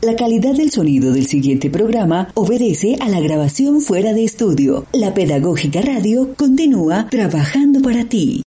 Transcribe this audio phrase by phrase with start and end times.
[0.00, 4.86] La calidad del sonido del siguiente programa obedece a la grabación fuera de estudio.
[4.92, 8.42] La Pedagógica Radio continúa trabajando para ti.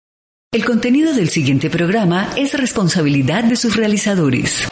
[0.52, 4.68] El contenido del siguiente programa es responsabilidad de sus realizadores.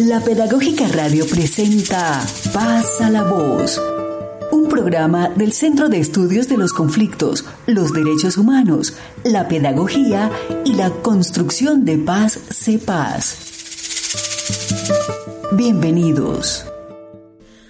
[0.00, 3.80] La Pedagógica Radio presenta Pasa la Voz
[4.70, 10.30] programa del Centro de Estudios de los Conflictos, los Derechos Humanos, la Pedagogía
[10.64, 13.36] y la Construcción de Paz CEPAS.
[15.52, 16.64] Bienvenidos.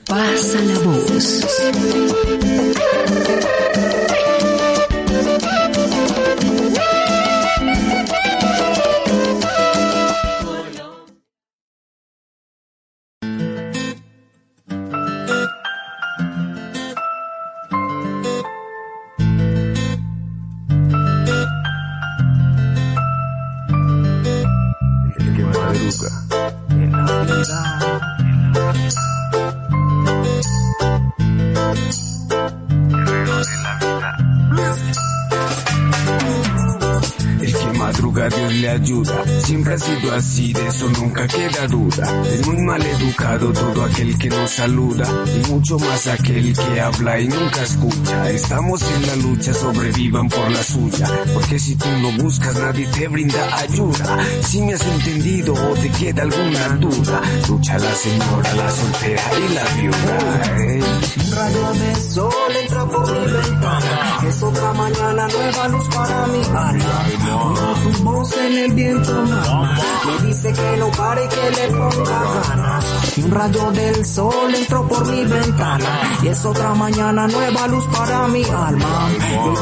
[0.06, 2.49] Pasa la voz.
[25.70, 26.10] oruga.
[26.70, 29.19] En la vida.
[39.44, 42.22] Siempre ha sido así, de eso nunca queda duda.
[42.26, 47.18] Es muy mal educado todo aquel que nos saluda y mucho más aquel que habla
[47.18, 48.30] y nunca escucha.
[48.30, 53.08] Estamos en la lucha, sobrevivan por la suya, porque si tú no buscas nadie te
[53.08, 54.18] brinda ayuda.
[54.42, 59.54] Si me has entendido o te queda alguna duda, lucha la señora, la soltera y
[59.54, 60.90] la viuda.
[61.40, 62.52] Un de sol
[62.88, 67.04] por mi ventana, es otra mañana nueva luz para mi alma.
[67.82, 69.24] tu voz en el viento
[70.06, 72.84] me dice que no pare y que le ponga ganas.
[73.18, 76.18] Un rayo del sol entró por mi ventana.
[76.22, 79.08] Y es otra mañana nueva luz para mi alma.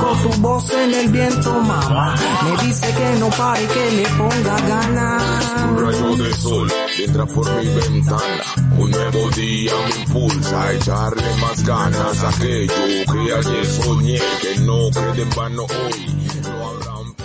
[0.01, 2.15] con tu voz en el viento, mamá.
[2.45, 5.23] Me dice que no pare que le ponga ganas.
[5.71, 8.68] Un rayo de sol entra por mi ventana.
[8.79, 12.75] Un nuevo día me impulsa a echarle más ganas a aquello
[13.13, 16.19] que ayer soñé que no quede en vano hoy.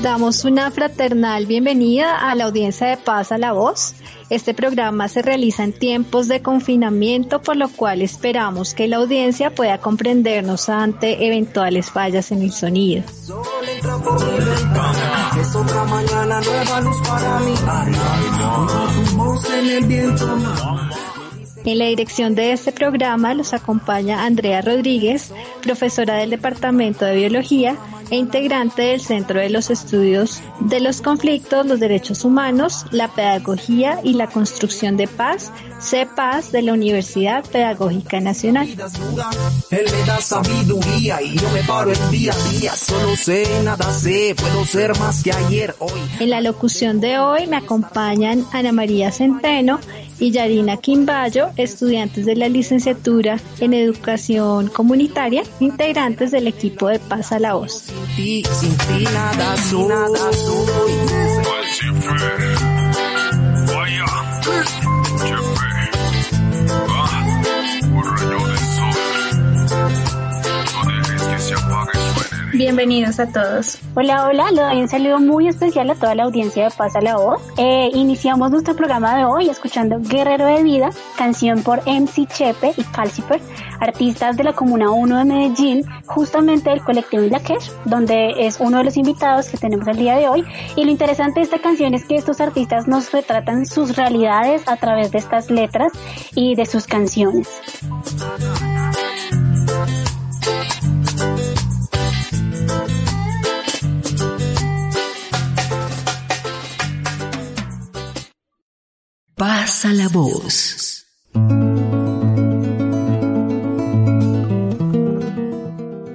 [0.01, 3.93] Damos una fraternal bienvenida a la audiencia de Paz a la Voz.
[4.31, 9.53] Este programa se realiza en tiempos de confinamiento, por lo cual esperamos que la audiencia
[9.53, 13.03] pueda comprendernos ante eventuales fallas en el sonido.
[21.65, 25.31] En la dirección de este programa los acompaña Andrea Rodríguez,
[25.61, 27.77] profesora del Departamento de Biología
[28.09, 34.01] e integrante del Centro de los Estudios de los Conflictos, los Derechos Humanos, la Pedagogía
[34.03, 38.67] y la Construcción de Paz, CEPAS de la Universidad Pedagógica Nacional.
[39.71, 43.91] Él me da sabiduría y yo me paro el día a día, solo sé, nada
[43.93, 45.99] sé, puedo ser más que ayer, hoy.
[46.19, 49.79] En la locución de hoy me acompañan Ana María Centeno
[50.19, 57.31] y Yarina Quimbayo, estudiantes de la licenciatura en Educación Comunitaria, integrantes del equipo de Paz
[57.31, 57.85] a la Voz.
[72.53, 73.79] Bienvenidos a todos.
[73.95, 77.15] Hola, hola, le doy un saludo muy especial a toda la audiencia de Pasa la
[77.15, 77.41] Voz.
[77.57, 82.83] Eh, iniciamos nuestro programa de hoy escuchando Guerrero de Vida, canción por MC Chepe y
[82.83, 83.41] Calcifer,
[83.79, 88.83] artistas de la Comuna 1 de Medellín, justamente del colectivo Ilakesh, donde es uno de
[88.83, 90.45] los invitados que tenemos el día de hoy.
[90.75, 94.75] Y lo interesante de esta canción es que estos artistas nos retratan sus realidades a
[94.75, 95.91] través de estas letras
[96.35, 97.49] y de sus canciones.
[109.35, 111.07] Pasa la voz.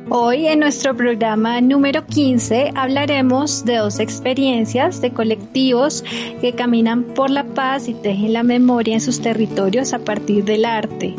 [0.09, 6.05] Hoy en nuestro programa número 15 hablaremos de dos experiencias de colectivos
[6.41, 10.65] que caminan por la paz y tejen la memoria en sus territorios a partir del
[10.65, 11.17] arte.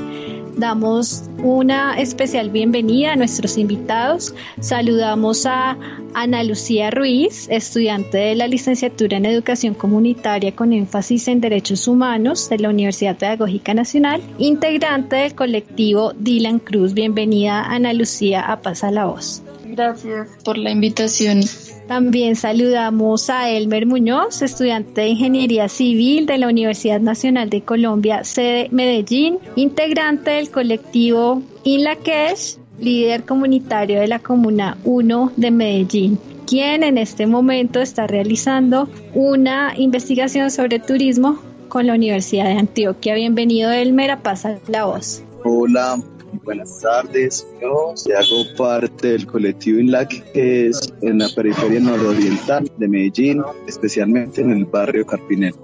[0.60, 4.36] Damos una especial bienvenida a nuestros invitados.
[4.60, 5.78] Saludamos a
[6.14, 12.50] Ana Lucía Ruiz, estudiante de la licenciatura en Educación Comunitaria con énfasis en Derechos Humanos
[12.50, 16.94] de la Universidad Pedagógica Nacional, integrante del colectivo Dylan Cruz.
[16.94, 19.42] Bienvenida Ana Lucía a Pasa la Voz.
[19.72, 21.42] Gracias por la invitación.
[21.88, 28.24] También saludamos a Elmer Muñoz, estudiante de Ingeniería Civil de la Universidad Nacional de Colombia,
[28.24, 36.82] sede Medellín, integrante del colectivo Inlaquesh, líder comunitario de la Comuna 1 de Medellín quien
[36.82, 41.38] en este momento está realizando una investigación sobre turismo
[41.68, 43.14] con la Universidad de Antioquia.
[43.14, 45.24] Bienvenido, Elmer, a Pasa la Voz.
[45.44, 46.02] Hola,
[46.44, 52.88] Buenas tardes, yo hago parte del colectivo INLAC que es en la periferia nororiental de
[52.88, 55.56] Medellín, especialmente en el barrio Carpinel.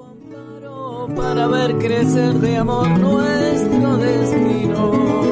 [1.15, 5.25] Para ver crecer de amor nuestro destino.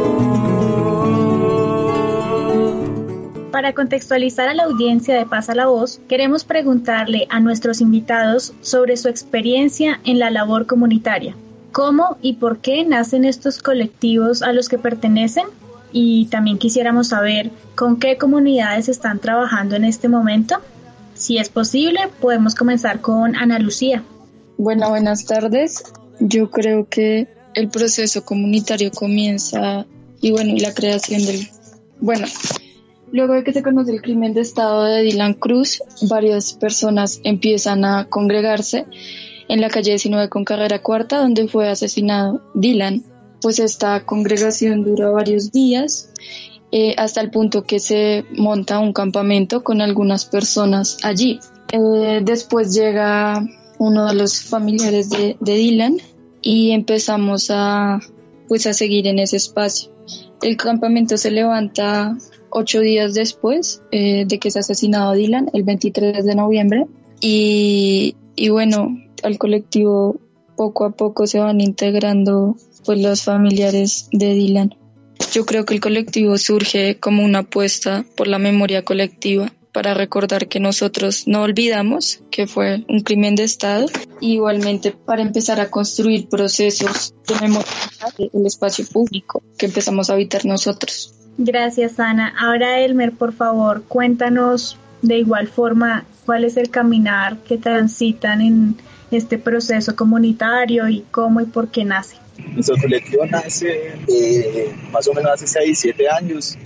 [3.52, 8.98] Para contextualizar a la audiencia de Pasa la Voz, queremos preguntarle a nuestros invitados sobre
[8.98, 11.36] su experiencia en la labor comunitaria.
[11.74, 15.46] ¿Cómo y por qué nacen estos colectivos a los que pertenecen?
[15.92, 20.58] Y también quisiéramos saber con qué comunidades están trabajando en este momento.
[21.16, 24.04] Si es posible, podemos comenzar con Ana Lucía.
[24.60, 25.84] Bueno, buenas tardes.
[26.20, 29.88] Yo creo que el proceso comunitario comienza
[30.22, 31.48] y bueno, y la creación del...
[32.00, 32.28] Bueno,
[33.12, 37.84] luego de que se conoce el crimen de Estado de Dylan Cruz, varias personas empiezan
[37.84, 38.86] a congregarse
[39.48, 43.04] en la calle 19 con carrera cuarta, donde fue asesinado Dylan.
[43.42, 46.10] Pues esta congregación dura varios días,
[46.72, 51.40] eh, hasta el punto que se monta un campamento con algunas personas allí.
[51.72, 53.46] Eh, después llega
[53.78, 55.98] uno de los familiares de, Dylan
[56.42, 58.00] y empezamos a,
[58.48, 59.92] pues a seguir en ese espacio.
[60.42, 62.18] El campamento se levanta
[62.50, 66.88] ocho días después eh, de que se asesinado Dylan, el 23 de noviembre.
[67.22, 70.20] Y, y bueno, al colectivo
[70.56, 72.56] poco a poco se van integrando
[72.86, 74.76] pues los familiares de Dylan.
[75.32, 80.48] Yo creo que el colectivo surge como una apuesta por la memoria colectiva para recordar
[80.48, 83.88] que nosotros no olvidamos que fue un crimen de Estado
[84.22, 87.72] y igualmente para empezar a construir procesos de memoria
[88.18, 91.16] el espacio público que empezamos a habitar nosotros.
[91.38, 92.34] Gracias Ana.
[92.40, 98.78] Ahora Elmer, por favor, cuéntanos de igual forma cuál es el caminar que transitan en
[99.14, 102.18] este proceso comunitario y cómo y por qué nace?
[102.54, 106.58] Nuestro colectivo nace eh, más o menos hace 6, 7 años,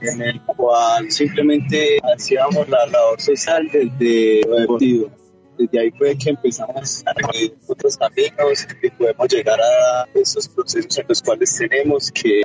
[0.00, 5.10] en el cual simplemente hacíamos la labor social desde lo deportivo.
[5.58, 10.98] Desde ahí fue que empezamos a recorrer otros caminos y podemos llegar a esos procesos
[10.98, 12.42] en los cuales tenemos que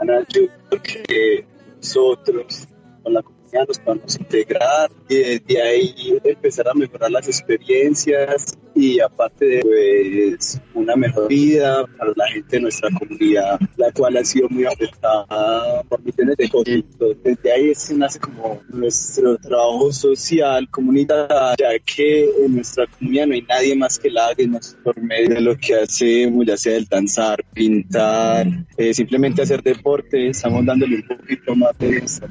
[0.83, 1.45] que
[1.78, 2.68] nosotros
[3.04, 3.24] con la
[3.63, 10.60] nos podamos integrar y desde ahí empezar a mejorar las experiencias y aparte de pues,
[10.74, 15.81] una mejor vida para la gente de nuestra comunidad, la cual ha sido muy afectada
[15.84, 17.16] por millones de conflictos.
[17.24, 23.42] Desde ahí nace como nuestro trabajo social, comunitario, ya que en nuestra comunidad no hay
[23.44, 24.36] nadie más que la haga
[24.84, 28.48] por medio de lo que hacemos, ya sea el danzar, pintar,
[28.78, 32.25] eh, simplemente hacer deporte, estamos dándole un poquito más de eso.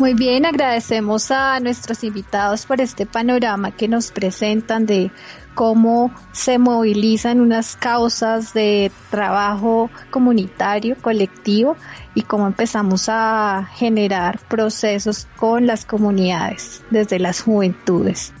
[0.00, 5.10] Muy bien, agradecemos a nuestros invitados por este panorama que nos presentan de
[5.54, 11.76] cómo se movilizan unas causas de trabajo comunitario, colectivo
[12.14, 18.32] y cómo empezamos a generar procesos con las comunidades desde las juventudes.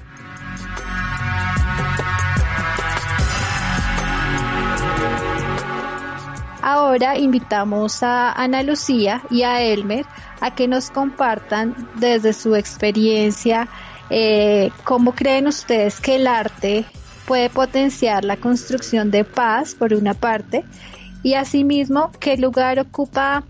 [6.62, 10.06] Ahora invitamos a Ana Lucía y a Elmer
[10.40, 13.68] a que nos compartan desde su experiencia
[14.10, 16.84] eh, cómo creen ustedes que el arte
[17.26, 20.64] puede potenciar la construcción de paz, por una parte,
[21.22, 23.44] y asimismo qué lugar ocupa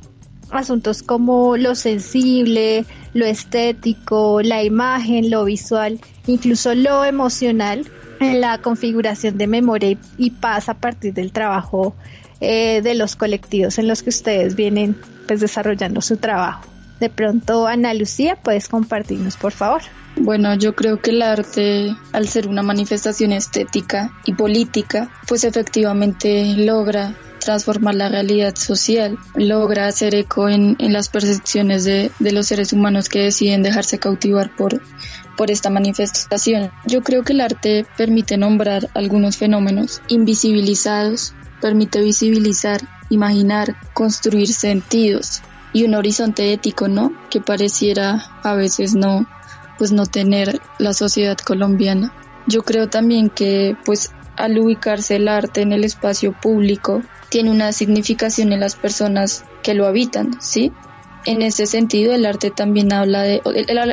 [0.50, 7.88] asuntos como lo sensible, lo estético, la imagen, lo visual, incluso lo emocional
[8.20, 11.94] en la configuración de memoria y paz a partir del trabajo
[12.40, 14.94] eh, de los colectivos en los que ustedes vienen
[15.26, 16.64] pues desarrollando su trabajo.
[17.00, 19.80] De pronto, Ana Lucía, puedes compartirnos, por favor.
[20.16, 26.44] Bueno, yo creo que el arte, al ser una manifestación estética y política, pues efectivamente
[26.58, 32.74] logra transformar la realidad social, logra hacer eco en, las percepciones de, de, los seres
[32.74, 34.82] humanos que deciden dejarse cautivar por,
[35.38, 36.70] por esta manifestación.
[36.86, 45.40] Yo creo que el arte permite nombrar algunos fenómenos invisibilizados, permite visibilizar, imaginar, construir sentidos
[45.72, 47.12] y un horizonte ético, ¿no?
[47.30, 49.26] Que pareciera a veces no,
[49.78, 52.12] pues no tener la sociedad colombiana.
[52.46, 57.72] Yo creo también que pues al ubicarse el arte en el espacio público tiene una
[57.72, 60.72] significación en las personas que lo habitan, ¿sí?
[61.26, 63.42] En ese sentido, el arte también habla de...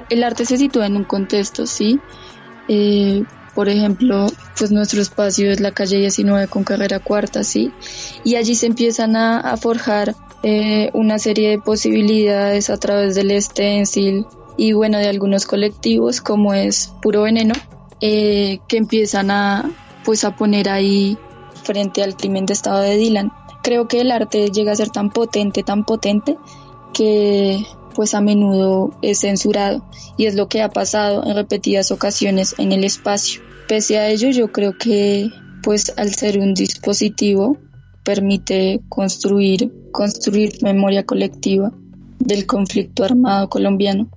[0.09, 1.99] El, arte se sitúa en un contexto, ¿sí?
[2.69, 3.23] Eh,
[3.57, 7.71] por ejemplo, pues nuestro espacio es la calle 19 con carrera cuarta, ¿sí?
[8.23, 14.27] Y allí se empiezan a, forjar eh, una serie de posibilidades a través del stencil
[14.57, 17.55] y bueno, de algunos colectivos como es Puro Veneno,
[17.99, 19.71] eh, que empiezan a,
[20.05, 21.17] pues a poner ahí
[21.63, 23.33] frente al crimen de estado de Dylan.
[23.63, 26.37] Creo que el arte llega a ser tan potente, tan potente,
[26.93, 29.83] que pues a menudo es censurado
[30.15, 33.46] y es lo que ha pasado en repetidas ocasiones en el espacio.
[33.67, 35.29] Pese a ello, yo creo que
[35.61, 37.57] pues al ser un dispositivo
[38.03, 41.71] permite construir, construir memoria colectiva
[42.19, 44.09] del conflicto armado colombiano.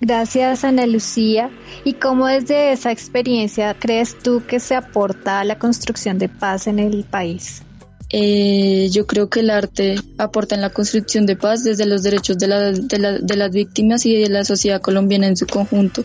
[0.00, 1.50] Gracias, Ana Lucía.
[1.84, 6.66] ¿Y cómo desde esa experiencia crees tú que se aporta a la construcción de paz
[6.66, 7.62] en el país?
[8.10, 12.38] Eh, yo creo que el arte aporta en la construcción de paz desde los derechos
[12.38, 16.04] de, de, las víctimas y de la sociedad colombiana en su conjunto.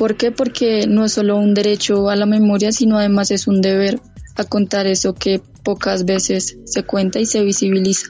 [0.00, 0.30] ¿Por qué?
[0.32, 4.00] Porque no es solo un derecho a la memoria, sino además es un deber
[4.34, 8.06] a contar eso que pocas veces se cuenta y se visibiliza.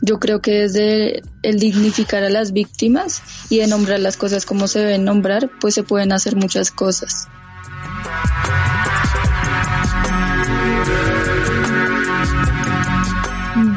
[0.00, 3.20] Yo creo que desde el dignificar a las víctimas
[3.50, 7.26] y de nombrar las cosas como se deben nombrar, pues se pueden hacer muchas cosas.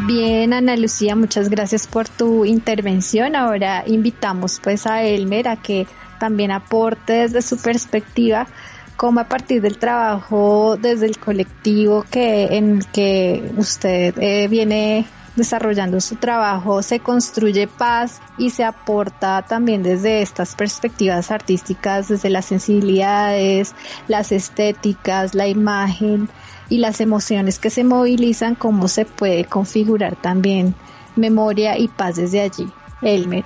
[0.08, 3.36] Bien, Ana Lucía, muchas gracias por tu intervención.
[3.36, 5.86] Ahora invitamos pues a Elmer a que
[6.22, 8.46] también aporte desde su perspectiva
[8.96, 15.08] cómo a partir del trabajo desde el colectivo que en el que usted eh, viene
[15.36, 22.30] desarrollando su trabajo se construye paz y se aporta también desde estas perspectivas artísticas, desde
[22.30, 23.74] las sensibilidades,
[24.08, 26.30] las estéticas, la imagen
[26.70, 30.76] y las emociones que se movilizan, cómo se puede configurar también
[31.16, 32.72] memoria y paz desde allí.
[33.02, 33.46] Elmer.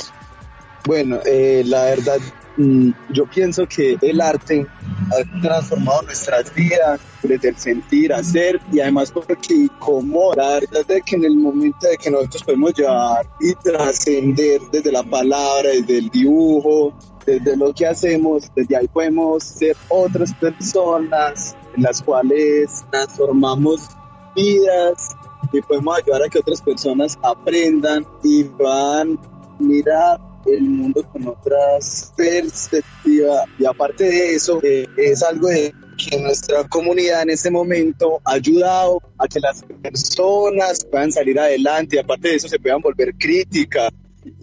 [0.85, 2.19] Bueno, eh, la verdad
[2.57, 4.65] yo pienso que el arte
[5.11, 9.35] ha transformado nuestras vidas desde el sentir, hacer y además porque
[9.79, 14.61] como la verdad es que en el momento de que nosotros podemos llevar y trascender
[14.71, 16.93] desde la palabra, desde el dibujo,
[17.25, 23.89] desde lo que hacemos, desde ahí podemos ser otras personas en las cuales transformamos
[24.35, 25.09] vidas
[25.51, 31.27] y podemos ayudar a que otras personas aprendan y van a mirar el mundo con
[31.27, 33.45] otras perspectivas.
[33.57, 38.33] Y aparte de eso, eh, es algo de que nuestra comunidad en este momento ha
[38.33, 43.15] ayudado a que las personas puedan salir adelante y aparte de eso se puedan volver
[43.15, 43.91] críticas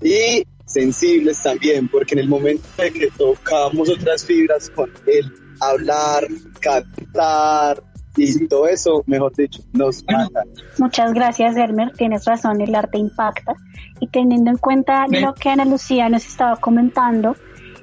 [0.03, 5.31] y sensibles también, porque en el momento de que tocamos otras fibras con el
[5.61, 6.27] hablar,
[6.61, 7.83] cantar,
[8.17, 10.43] y todo eso, mejor dicho, nos mata.
[10.79, 11.93] Muchas gracias, Elmer.
[11.93, 13.55] Tienes razón, el arte impacta.
[14.01, 17.37] Y teniendo en cuenta lo que Ana Lucía nos estaba comentando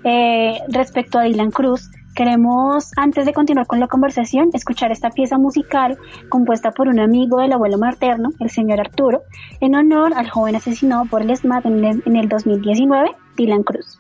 [0.04, 5.38] eh, respecto a Dylan Cruz, queremos, antes de continuar con la conversación, escuchar esta pieza
[5.38, 5.98] musical
[6.30, 9.22] compuesta por un amigo del abuelo materno, el señor Arturo,
[9.62, 14.00] en honor al joven asesinado por el SMAT en el, en el 2019, Dylan Cruz.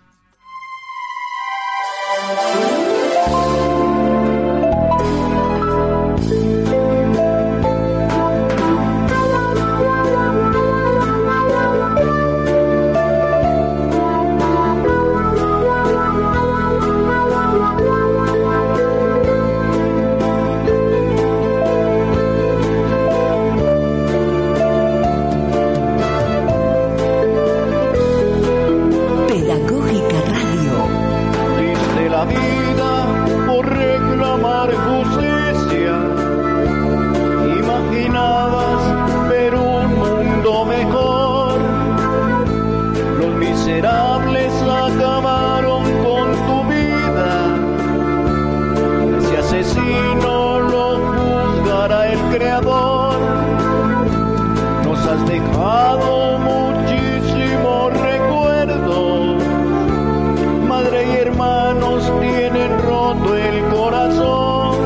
[63.50, 64.77] el corazón.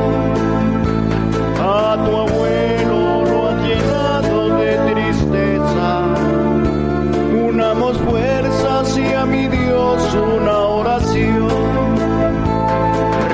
[1.60, 5.88] A tu abuelo lo ha llenado de tristeza.
[7.48, 11.48] Unamos fuerzas y a mi Dios una oración.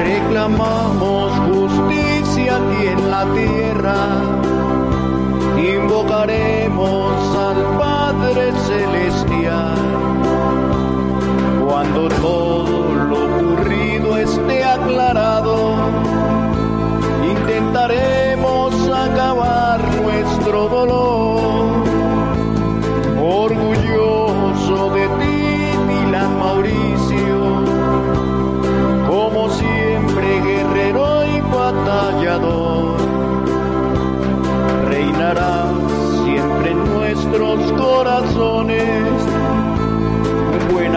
[0.05, 3.99] Reclamamos justicia aquí en la tierra.
[5.77, 9.79] Invocaremos al Padre Celestial.
[11.67, 12.80] Cuando todo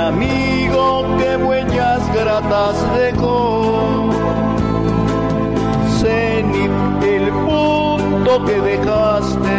[0.08, 4.10] amigo que huellas gratas dejó.
[6.00, 6.72] Cenit,
[7.04, 9.58] el punto que dejaste,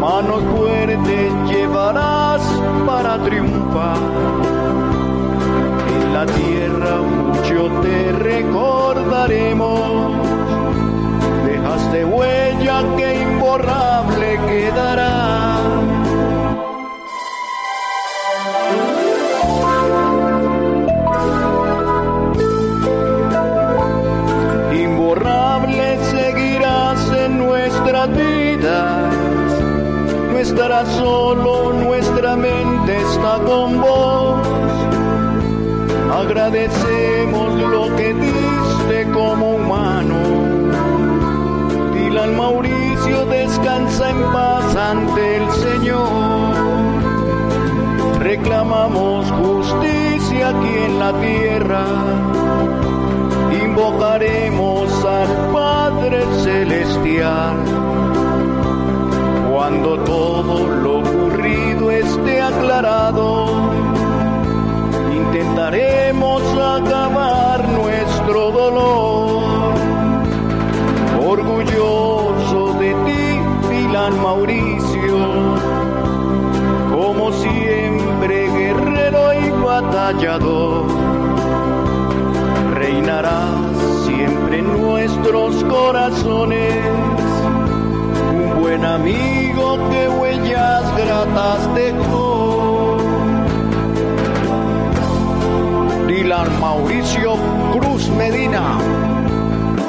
[0.00, 2.42] manos fuertes llevarás
[2.86, 3.96] para triunfar.
[5.94, 10.10] En la tierra mucho te recordaremos,
[11.46, 13.83] dejaste huella que imborrable
[30.64, 34.38] estarás solo, nuestra mente está con vos.
[36.10, 40.16] Agradecemos lo que diste como humano.
[41.92, 46.54] Dylan Mauricio descansa en paz ante el Señor.
[48.20, 51.84] Reclamamos justicia aquí en la tierra.
[53.62, 57.83] Invocaremos al Padre Celestial.
[59.66, 63.46] Cuando todo lo ocurrido esté aclarado,
[65.10, 69.72] intentaremos acabar nuestro dolor.
[71.18, 73.40] Orgulloso de ti,
[73.70, 75.18] Dylan Mauricio,
[76.94, 80.84] como siempre guerrero y batallador,
[82.74, 83.48] reinarás
[84.04, 86.84] siempre en nuestros corazones.
[88.34, 89.53] Un buen amigo
[89.90, 92.98] que huellas gratas dejó.
[96.06, 97.36] Dylan Mauricio
[97.72, 98.78] Cruz Medina,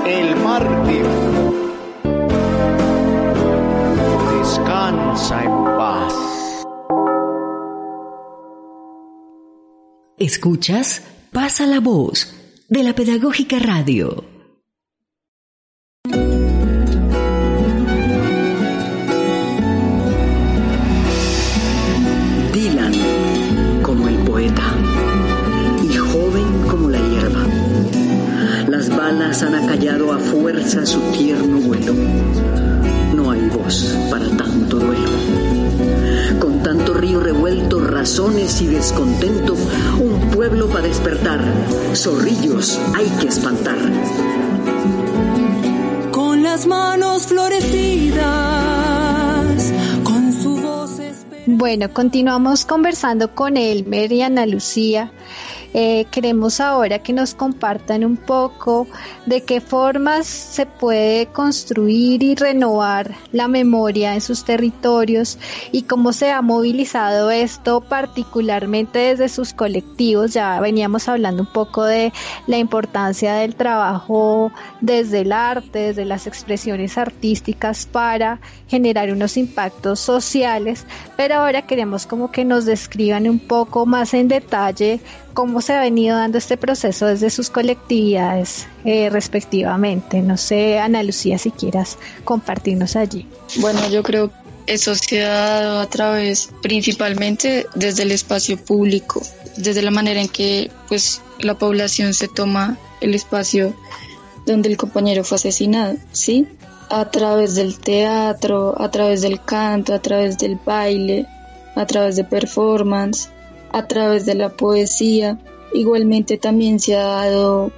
[0.06, 1.06] el mártir.
[4.38, 6.14] Descansa en paz.
[10.18, 11.02] Escuchas
[11.36, 12.34] Pasa la voz
[12.70, 14.35] de la Pedagógica Radio.
[29.06, 31.94] Balas han acallado a fuerza su tierno vuelo.
[33.14, 35.10] No hay voz para tanto duelo.
[36.40, 39.56] Con tanto río revuelto, razones y descontento,
[40.00, 41.40] un pueblo para despertar.
[41.94, 43.78] Zorrillos hay que espantar.
[46.12, 48.24] Con las manos florecidas,
[50.04, 51.00] con su voz
[51.46, 55.12] Bueno, continuamos conversando con Elmer y Ana Lucía.
[55.78, 58.88] Eh, queremos ahora que nos compartan un poco
[59.26, 65.38] de qué formas se puede construir y renovar la memoria en sus territorios
[65.74, 70.32] y cómo se ha movilizado esto particularmente desde sus colectivos.
[70.32, 72.14] Ya veníamos hablando un poco de
[72.48, 80.00] la importancia del trabajo desde el arte, desde las expresiones artísticas para generar unos impactos
[80.00, 80.86] sociales,
[81.18, 85.02] pero ahora queremos como que nos describan un poco más en detalle
[85.36, 90.22] cómo se ha venido dando este proceso desde sus colectividades eh, respectivamente.
[90.22, 93.28] No sé, Ana Lucía, si quieras compartirnos allí.
[93.58, 94.32] Bueno, yo creo
[94.66, 99.22] eso se ha dado a través principalmente desde el espacio público,
[99.58, 103.76] desde la manera en que pues la población se toma el espacio
[104.46, 106.48] donde el compañero fue asesinado, ¿sí?
[106.90, 111.28] A través del teatro, a través del canto, a través del baile,
[111.76, 113.30] a través de performance,
[113.76, 115.38] a través de la poesía.
[115.74, 117.74] Igualmente también se ha dado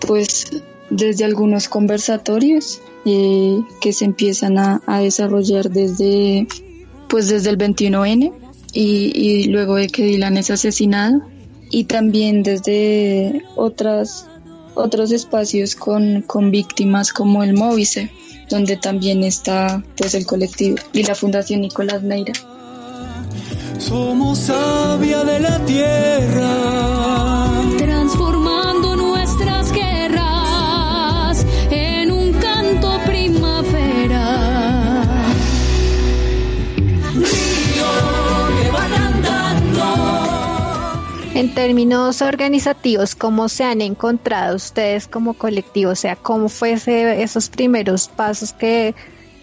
[0.00, 6.46] pues desde algunos conversatorios eh, que se empiezan a, a, desarrollar desde
[7.08, 8.32] pues desde el 21N
[8.74, 11.22] y, y luego de que Dylan es asesinado
[11.70, 14.28] y también desde otras
[14.74, 18.10] otros espacios con, con víctimas como el Móvice,
[18.50, 22.34] donde también está pues el colectivo y la Fundación Nicolás Neira
[23.78, 26.50] somos savia de la tierra.
[27.78, 34.54] Transformando nuestras guerras en un canto primavera.
[41.34, 45.90] En términos organizativos, ¿cómo se han encontrado ustedes como colectivo?
[45.90, 48.94] O sea, ¿cómo fue ese, esos primeros pasos que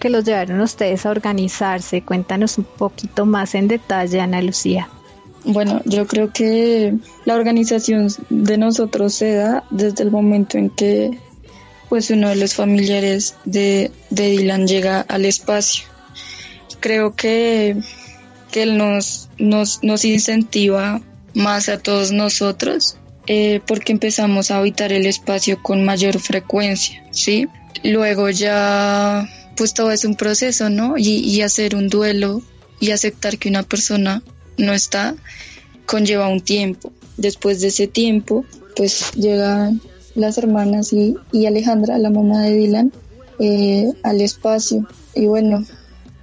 [0.02, 2.02] que los llevaron ustedes a organizarse?
[2.02, 4.90] Cuéntanos un poquito más en detalle, Ana Lucía.
[5.46, 11.18] Bueno, yo creo que la organización de nosotros se da desde el momento en que
[11.88, 15.86] pues uno de los familiares de, de Dylan llega al espacio.
[16.80, 17.78] Creo que,
[18.52, 21.02] que él nos, nos, nos incentiva
[21.34, 27.48] más a todos nosotros eh, porque empezamos a habitar el espacio con mayor frecuencia, ¿sí?
[27.84, 30.96] Luego ya, pues todo es un proceso, ¿no?
[30.98, 32.42] Y, hacer un duelo
[32.80, 34.24] y aceptar que una persona
[34.58, 35.16] no está
[35.86, 36.92] conlleva un tiempo.
[37.18, 39.82] Después de ese tiempo, pues llegan
[40.16, 42.92] las hermanas y, y Alejandra, la mamá de Dylan,
[43.40, 44.88] eh, al espacio.
[45.14, 45.66] Y bueno,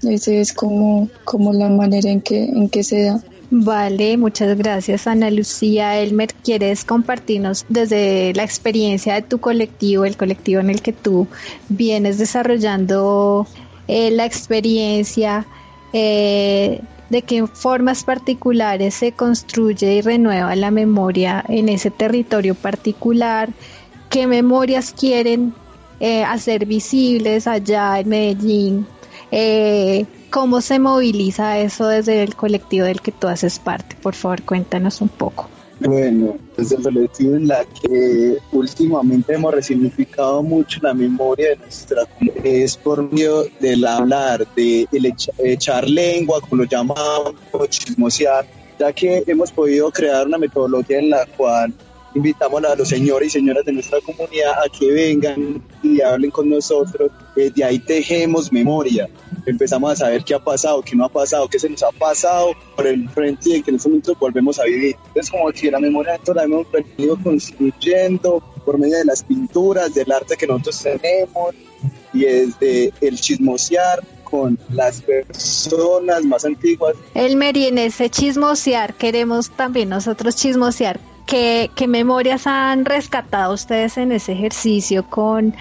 [0.03, 3.23] esa es como, como la manera en que, en que se da.
[3.51, 5.99] Vale, muchas gracias Ana Lucía.
[5.99, 11.27] Elmer, ¿quieres compartirnos desde la experiencia de tu colectivo, el colectivo en el que tú
[11.69, 13.47] vienes desarrollando
[13.87, 15.47] eh, la experiencia?
[15.95, 23.49] Eh, de qué formas particulares se construye y renueva la memoria en ese territorio particular,
[24.11, 25.55] qué memorias quieren
[26.01, 28.87] eh, hacer visibles allá en Medellín,
[29.31, 33.97] eh, ¿Cómo se moviliza eso desde el colectivo del que tú haces parte?
[34.01, 35.49] Por favor, cuéntanos un poco.
[35.81, 42.03] Bueno, desde el colectivo en la que últimamente hemos resignificado mucho la memoria de nuestra
[42.43, 44.88] es por medio del hablar, de
[45.38, 47.35] echar lengua, como lo llamamos,
[47.69, 48.45] chismosear,
[48.79, 51.73] ya que hemos podido crear una metodología en la cual
[52.14, 56.49] invitamos a los señores y señoras de nuestra comunidad a que vengan y hablen con
[56.49, 57.11] nosotros.
[57.37, 59.09] Eh, de ahí tejemos memoria.
[59.47, 62.53] Empezamos a saber qué ha pasado, qué no ha pasado, qué se nos ha pasado
[62.77, 64.97] por el frente y que en estos momentos volvemos a vivir.
[65.14, 70.11] Es como que la memoria la hemos venido construyendo por medio de las pinturas, del
[70.12, 71.55] arte que nosotros tenemos
[72.12, 76.94] y desde el chismosear con las personas más antiguas.
[77.14, 84.12] El y en ese chismosear queremos también nosotros chismosear ¿Qué, memorias han rescatado ustedes en
[84.12, 85.55] ese ejercicio con,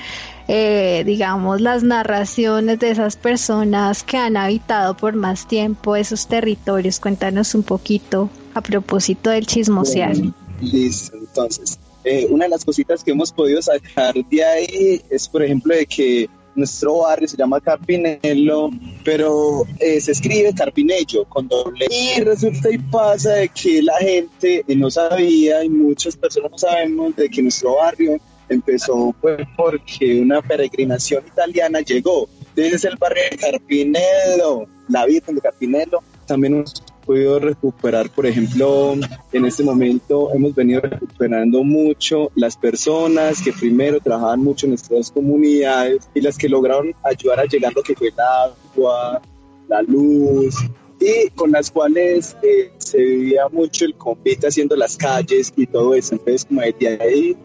[0.48, 7.02] eh, digamos, las narraciones de esas personas que han habitado por más tiempo esos territorios?
[7.02, 10.16] Cuéntanos un poquito a propósito del chismosear.
[10.62, 15.44] listo, entonces, eh, una de las cositas que hemos podido sacar de ahí es, por
[15.44, 18.70] ejemplo, de que nuestro barrio se llama Carpinello,
[19.06, 21.86] pero eh, se escribe Carpinello con doble.
[21.90, 27.16] Y resulta y pasa de que la gente no sabía y muchas personas no sabemos
[27.16, 28.18] de que nuestro barrio
[28.50, 32.28] empezó fue porque una peregrinación italiana llegó.
[32.56, 36.64] Entonces el barrio de Carpinello, la Virgen de Carpinello, también
[37.08, 38.96] podido recuperar, por ejemplo,
[39.32, 45.10] en este momento hemos venido recuperando mucho las personas que primero trabajaban mucho en nuestras
[45.10, 49.22] comunidades y las que lograron ayudar a llegar lo que fue el agua,
[49.70, 50.56] la luz,
[51.00, 55.94] y con las cuales eh, se vivía mucho el convite haciendo las calles y todo
[55.94, 56.16] eso.
[56.16, 57.38] Entonces, como desde ahí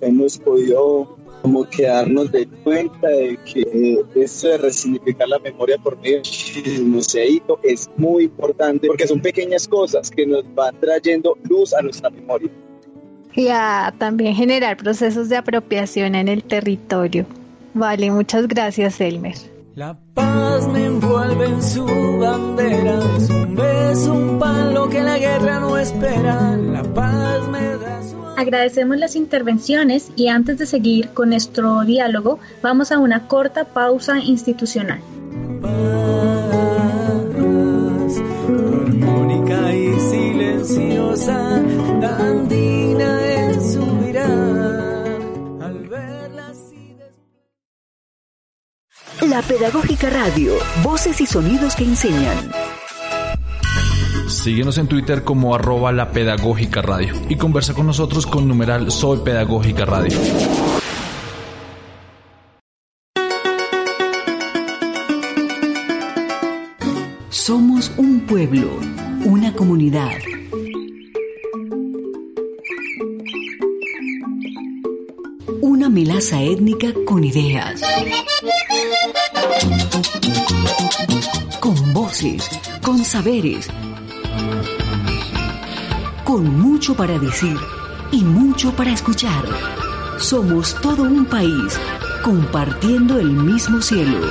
[0.00, 5.98] hemos podido como que darnos de cuenta de que eso de resignificar la memoria por
[5.98, 6.20] medio
[6.64, 11.82] del museito es muy importante porque son pequeñas cosas que nos van trayendo luz a
[11.82, 12.50] nuestra memoria.
[13.34, 17.26] Y a también generar procesos de apropiación en el territorio.
[17.74, 19.36] Vale, muchas gracias, Elmer.
[19.76, 25.60] La paz me envuelve en su bandera, es un beso, un palo que la guerra
[25.60, 27.69] no espera, la paz me.
[28.40, 34.18] Agradecemos las intervenciones y antes de seguir con nuestro diálogo, vamos a una corta pausa
[34.18, 35.02] institucional.
[38.48, 41.56] armónica y silenciosa,
[42.18, 45.18] andina en su mirada,
[45.60, 46.96] al verla así
[49.28, 52.50] La Pedagógica Radio, voces y sonidos que enseñan.
[54.30, 59.18] Síguenos en Twitter como arroba la pedagógica radio y conversa con nosotros con numeral Soy
[59.18, 60.16] Pedagógica Radio.
[67.28, 68.70] Somos un pueblo,
[69.24, 70.16] una comunidad.
[75.60, 77.82] Una melaza étnica con ideas.
[81.58, 82.48] Con voces,
[82.80, 83.68] con saberes
[86.30, 87.56] con mucho para decir
[88.12, 89.44] y mucho para escuchar.
[90.16, 91.76] Somos todo un país
[92.22, 94.30] compartiendo el mismo cielo.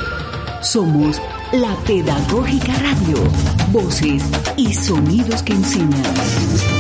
[0.61, 1.19] Somos
[1.51, 3.17] la Pedagógica Radio,
[3.73, 4.23] voces
[4.55, 6.78] y sonidos que enseñan.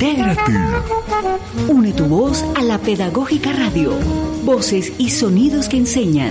[0.00, 0.52] Intégrate.
[1.68, 3.98] Une tu voz a la Pedagógica Radio.
[4.44, 6.30] Voces y sonidos que enseñan.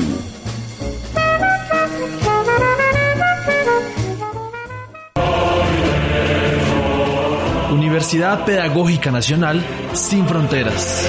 [7.73, 11.05] Universidad Pedagógica Nacional sin fronteras.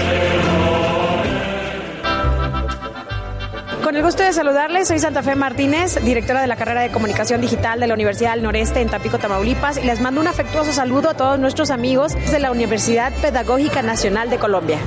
[3.88, 7.40] Con el gusto de saludarles, soy Santa Fe Martínez, directora de la carrera de Comunicación
[7.40, 11.09] Digital de la Universidad del Noreste en Tampico, Tamaulipas, y les mando un afectuoso saludo
[11.09, 14.79] a todos nuestros amigos de la Universidad Pedagógica Nacional de Colombia.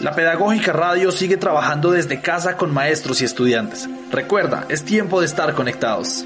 [0.00, 3.86] La Pedagógica Radio sigue trabajando desde casa con maestros y estudiantes.
[4.10, 6.24] Recuerda, es tiempo de estar conectados.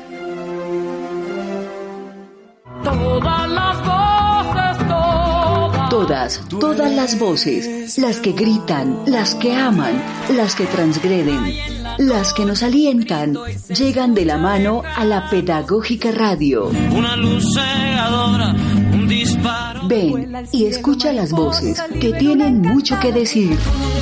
[5.97, 6.41] Todas.
[6.61, 10.03] Todas, las voces, las que gritan, las que aman,
[10.37, 11.57] las que transgreden,
[11.99, 13.35] las que nos alientan,
[13.69, 16.71] llegan de la mano a la Pedagógica Radio.
[16.95, 18.55] Una luz cegadora,
[18.93, 19.89] un disparo.
[19.89, 23.57] Ven y escucha las voces que tienen mucho que decir.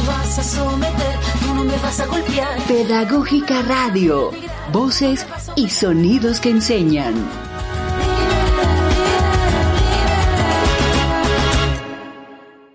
[0.06, 2.58] vas a someter, tú no me vas a golpear.
[2.66, 4.32] Pedagógica Radio,
[4.72, 7.14] voces y sonidos que enseñan.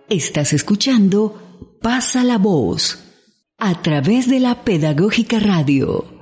[0.10, 1.39] Estás escuchando
[1.84, 2.98] Pasa la voz
[3.60, 6.19] a través de la Pedagógica Radio.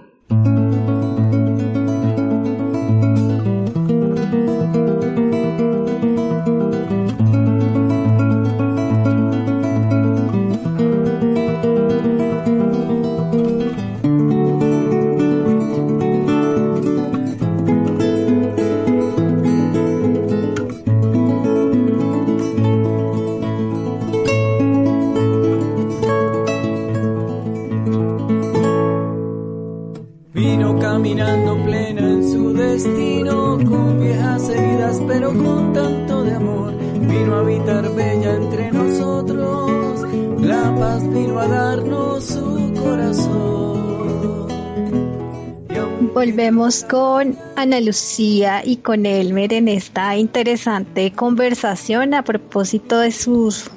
[46.28, 53.72] Volvemos con Ana Lucía y con Elmer en esta interesante conversación a propósito de sus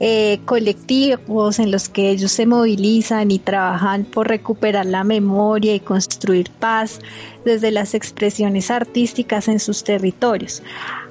[0.00, 5.78] eh, colectivos en los que ellos se movilizan y trabajan por recuperar la memoria y
[5.78, 6.98] construir paz
[7.44, 10.60] desde las expresiones artísticas en sus territorios.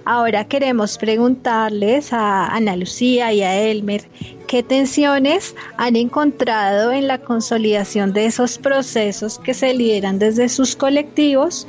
[0.06, 4.04] Ahora queremos preguntarles a Ana Lucía y a Elmer
[4.48, 10.76] qué tensiones han encontrado en la consolidación de esos procesos que se lideran desde sus
[10.76, 11.68] colectivos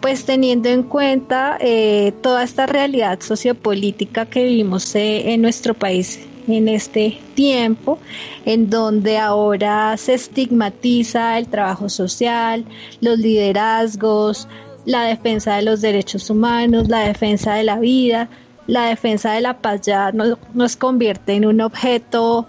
[0.00, 6.26] pues teniendo en cuenta eh, toda esta realidad sociopolítica que vivimos eh, en nuestro país
[6.48, 7.98] en este tiempo,
[8.44, 12.64] en donde ahora se estigmatiza el trabajo social,
[13.00, 14.48] los liderazgos,
[14.84, 18.28] la defensa de los derechos humanos, la defensa de la vida,
[18.66, 22.46] la defensa de la paz ya nos, nos convierte en un objeto,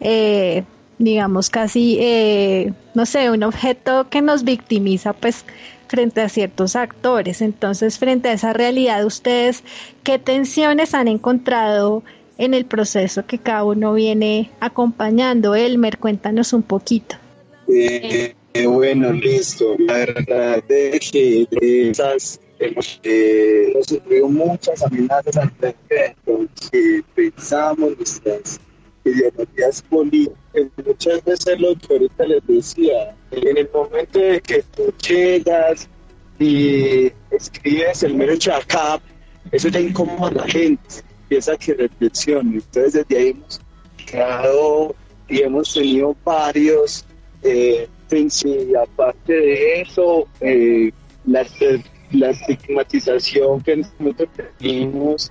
[0.00, 0.64] eh,
[0.98, 5.44] digamos casi, eh, no sé, un objeto que nos victimiza, pues
[5.88, 7.42] frente a ciertos actores.
[7.42, 9.64] Entonces, frente a esa realidad, ustedes,
[10.02, 12.02] ¿qué tensiones han encontrado
[12.36, 15.54] en el proceso que cada uno viene acompañando?
[15.54, 17.16] Elmer, cuéntanos un poquito.
[17.68, 19.76] Eh, eh, bueno, listo.
[19.78, 27.02] La verdad es que de esas hemos eh, hemos sufrido muchas amenazas al respecto, que
[27.14, 28.60] pensamos nuestras
[29.04, 30.36] ideologías políticas.
[30.84, 35.88] Muchas veces lo que ahorita les decía, en el momento de que tú llegas
[36.38, 39.00] y escribes el mero chacap,
[39.52, 40.82] eso ya incomoda a la gente,
[41.22, 42.54] empieza a que reflexione.
[42.56, 43.60] Entonces desde ahí hemos
[44.06, 44.94] creado
[45.28, 47.04] y hemos tenido varios
[47.42, 50.90] eh, y aparte de eso, eh,
[51.26, 51.46] la,
[52.12, 54.24] la estigmatización que en este momento
[54.58, 55.30] tenemos,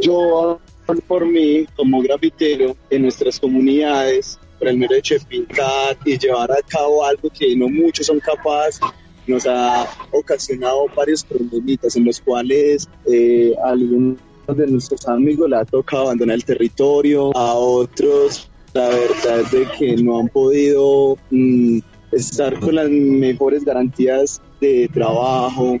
[0.00, 0.58] yo
[1.06, 6.50] por mí como grafitero en nuestras comunidades, por el mero hecho de pintar y llevar
[6.50, 8.80] a cabo algo que no muchos son capaces,
[9.26, 15.64] nos ha ocasionado varios problemitas en los cuales eh, algunos de nuestros amigos le ha
[15.64, 21.78] tocado abandonar el territorio, a otros la verdad es de que no han podido mm,
[22.12, 25.78] estar con las mejores garantías de trabajo.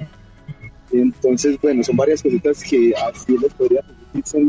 [0.92, 4.44] Entonces, bueno, son varias cositas que así les podría decir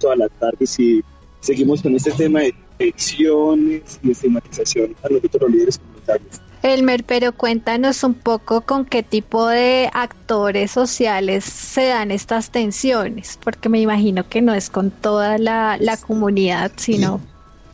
[0.00, 1.02] toda la tarde si
[1.40, 6.40] seguimos con este tema de elecciones y estigmatización a los otros líderes comunitarios.
[6.62, 13.38] Elmer, pero cuéntanos un poco con qué tipo de actores sociales se dan estas tensiones,
[13.42, 17.20] porque me imagino que no es con toda la, la comunidad, sino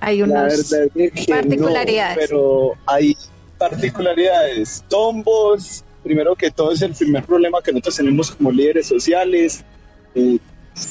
[0.01, 2.17] hay unas verdad es que particularidades.
[2.17, 3.17] no, pero hay
[3.59, 4.85] particularidades.
[4.89, 9.65] Tombos primero que todo es el primer problema que nosotros tenemos como líderes sociales,
[10.15, 10.39] eh,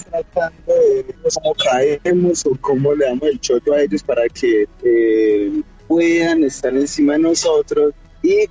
[0.10, 4.68] tratando de ver cómo caemos o cómo le damos el choto a ellos para que
[4.84, 8.50] eh, puedan estar encima de nosotros y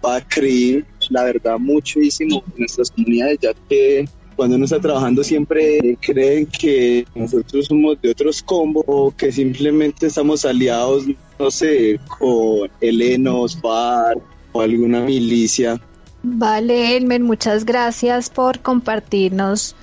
[0.00, 6.46] Bacri, la verdad, muchísimo en nuestras comunidades, ya que cuando uno está trabajando siempre creen
[6.46, 11.04] que nosotros somos de otros combos o que simplemente estamos aliados,
[11.38, 14.18] no sé, con Helenos, Bar
[14.52, 15.80] o alguna milicia.
[16.22, 19.74] Vale, Elmer, muchas gracias por compartirnos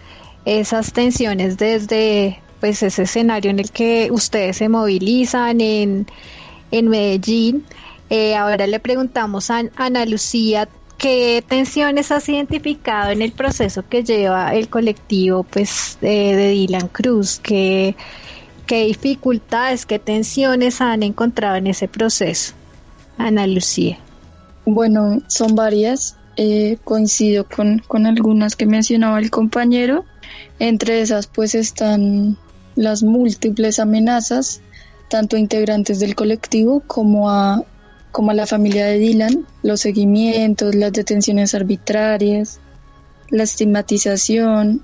[0.46, 6.08] esas tensiones desde pues ese escenario en el que ustedes se movilizan en,
[6.72, 7.66] en Medellín.
[8.10, 10.68] Eh, ahora le preguntamos a Ana Lucía
[11.00, 17.40] qué tensiones has identificado en el proceso que lleva el colectivo pues de Dylan Cruz,
[17.42, 17.96] qué,
[18.68, 22.54] qué dificultades, qué tensiones han encontrado en ese proceso.
[23.18, 23.98] Ana Lucía.
[24.66, 26.16] Bueno, son varias.
[26.36, 30.06] Eh, coincido con, con algunas que mencionaba el compañero.
[30.60, 32.38] Entre esas pues están
[32.76, 34.62] las múltiples amenazas,
[35.10, 37.64] tanto a integrantes del colectivo como a,
[38.12, 42.60] como la familia de Dylan, los seguimientos, las detenciones arbitrarias,
[43.30, 44.84] la estigmatización,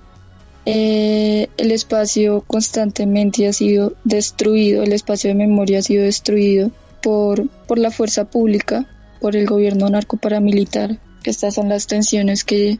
[0.65, 7.47] eh, el espacio constantemente ha sido destruido, el espacio de memoria ha sido destruido por,
[7.67, 8.87] por la fuerza pública,
[9.19, 10.99] por el gobierno narcoparamilitar.
[11.23, 12.79] Estas son las tensiones que,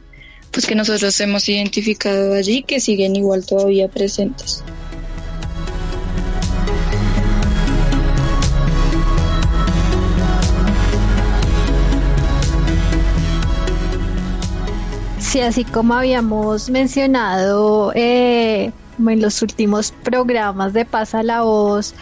[0.52, 4.62] pues, que nosotros hemos identificado allí que siguen igual todavía presentes.
[15.36, 21.94] Sí, así como habíamos mencionado eh, en los últimos programas de Pasa la Voz,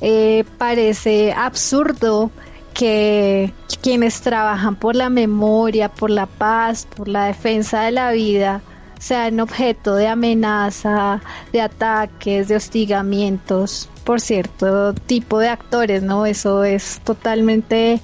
[0.00, 2.32] eh, parece absurdo
[2.74, 8.60] que quienes trabajan por la memoria, por la paz, por la defensa de la vida,
[8.98, 11.20] sean objeto de amenaza,
[11.52, 16.26] de ataques, de hostigamientos por cierto tipo de actores, ¿no?
[16.26, 18.00] Eso es totalmente,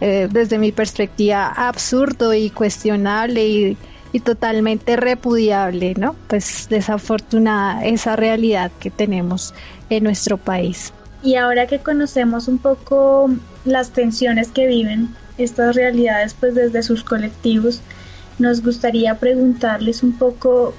[0.00, 3.76] eh, desde mi perspectiva, absurdo y cuestionable y,
[4.14, 6.14] y totalmente repudiable, ¿no?
[6.28, 9.52] Pues desafortunada esa realidad que tenemos
[9.90, 10.92] en nuestro país.
[11.24, 13.28] Y ahora que conocemos un poco
[13.64, 17.80] las tensiones que viven estas realidades pues desde sus colectivos,
[18.38, 20.74] nos gustaría preguntarles un poco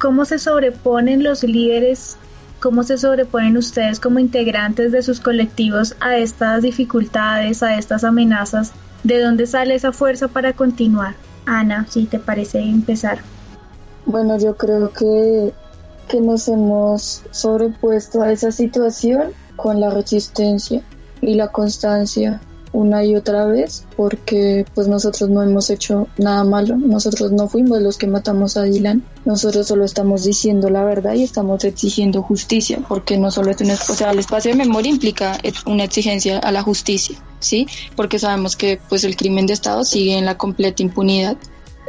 [0.00, 2.16] cómo se sobreponen los líderes,
[2.58, 8.72] cómo se sobreponen ustedes como integrantes de sus colectivos a estas dificultades, a estas amenazas,
[9.04, 11.14] de dónde sale esa fuerza para continuar.
[11.46, 13.20] Ana, si te parece empezar.
[14.06, 15.52] Bueno, yo creo que,
[16.08, 20.82] que nos hemos sobrepuesto a esa situación con la resistencia
[21.20, 22.40] y la constancia
[22.72, 27.80] una y otra vez porque pues nosotros no hemos hecho nada malo, nosotros no fuimos
[27.82, 32.80] los que matamos a Dylan, nosotros solo estamos diciendo la verdad y estamos exigiendo justicia
[32.88, 36.52] porque no solo es una, o sea, el espacio de memoria implica una exigencia a
[36.52, 37.66] la justicia, ¿sí?
[37.96, 41.36] Porque sabemos que pues el crimen de Estado sigue en la completa impunidad.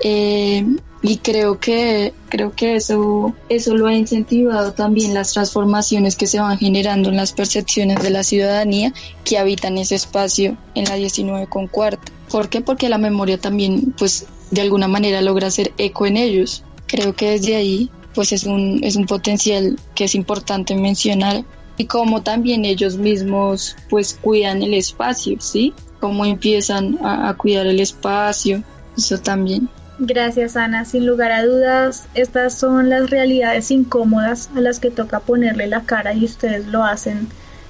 [0.05, 0.65] Eh,
[1.01, 6.41] y creo que creo que eso eso lo ha incentivado también las transformaciones que se
[6.41, 11.47] van generando en las percepciones de la ciudadanía que habitan ese espacio en la 19
[11.47, 12.11] con cuarta.
[12.29, 12.59] ¿por qué?
[12.59, 16.63] porque la memoria también pues de alguna manera logra hacer eco en ellos.
[16.87, 21.45] Creo que desde ahí pues es un es un potencial que es importante mencionar
[21.77, 27.65] y como también ellos mismos pues cuidan el espacio sí cómo empiezan a, a cuidar
[27.65, 28.63] el espacio
[28.95, 34.79] eso también Gracias Ana, sin lugar a dudas, estas son las realidades incómodas a las
[34.79, 37.27] que toca ponerle la cara y ustedes lo hacen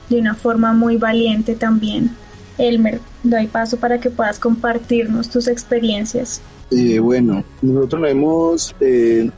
[0.10, 2.12] de una forma muy valiente también.
[2.58, 6.42] Elmer, doy paso para que puedas compartirnos tus experiencias.
[6.72, 9.30] Eh, bueno, nosotros nos hemos, eh,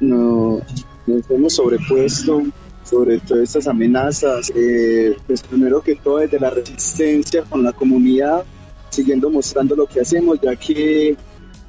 [0.00, 0.60] no,
[1.06, 2.42] nos hemos sobrepuesto
[2.82, 8.44] sobre todas estas amenazas, eh, pues primero que todo desde la resistencia con la comunidad,
[8.90, 11.16] siguiendo mostrando lo que hacemos, ya que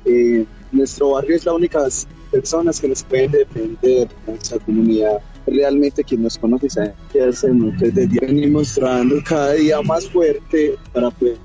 [0.05, 1.87] eh, nuestro barrio es la única
[2.31, 7.77] personas que nos pueden defender, nuestra comunidad realmente quien nos conoce sabe qué hacemos.
[7.79, 11.37] Desde venimos trabajando cada día más fuerte para poder